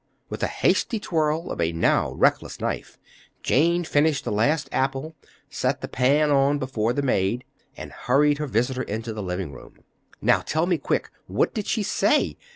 _"With 0.29 0.41
a 0.41 0.47
hasty 0.47 0.99
twirl 0.99 1.51
of 1.51 1.61
a 1.61 1.71
now 1.71 2.13
reckless 2.13 2.59
knife, 2.59 2.97
Jane 3.43 3.83
finished 3.83 4.23
the 4.25 4.31
last 4.31 4.67
apple, 4.71 5.15
set 5.47 5.81
the 5.81 5.87
pan 5.87 6.31
on 6.31 6.53
the 6.53 6.53
table 6.53 6.57
before 6.65 6.93
the 6.93 7.03
maid, 7.03 7.43
and 7.77 7.91
hurried 7.91 8.39
her 8.39 8.47
visitor 8.47 8.81
into 8.81 9.13
the 9.13 9.21
living 9.21 9.51
room. 9.51 9.83
"Now, 10.19 10.39
tell 10.39 10.65
me 10.65 10.79
quick—what 10.79 11.53
did 11.53 11.67
she 11.67 11.83
say? 11.83 12.35